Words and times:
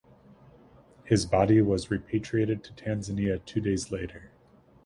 His 1.03 1.27
body 1.27 1.61
was 1.61 1.91
repatriated 1.91 2.63
to 2.63 2.73
Tanzania 2.73 3.39
two 3.45 3.61
days 3.61 3.91
later. 3.91 4.31